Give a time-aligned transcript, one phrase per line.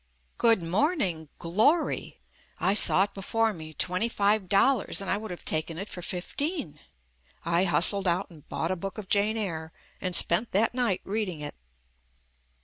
[0.39, 2.19] Good Morning, Glory!
[2.57, 6.01] I saw it before me, twenty five dollars and I would have taken it for
[6.01, 6.79] fifteen.
[7.45, 11.41] I hustled out and bought a book of Jane Eyre and spent that night reading
[11.41, 11.53] it.